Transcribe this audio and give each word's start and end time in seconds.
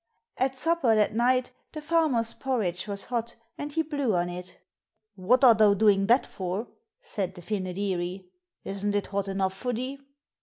At 0.37 0.57
supper 0.57 0.95
that 0.95 1.13
night 1.13 1.51
the 1.73 1.79
Farmer's 1.79 2.33
porridge 2.33 2.87
was 2.87 3.03
hot 3.03 3.35
and 3.55 3.71
he 3.71 3.83
blew 3.83 4.15
on 4.15 4.29
it. 4.29 4.57
'What 5.13 5.43
are 5.43 5.53
thou 5.53 5.75
doing 5.75 6.07
that 6.07 6.25
for?' 6.25 6.67
said 7.01 7.35
the 7.35 7.43
Fynoderee. 7.43 8.25
'Isn't 8.63 8.95
it 8.95 9.05
hot 9.05 9.27
enough 9.27 9.53
for 9.53 9.73
thee?' 9.73 9.99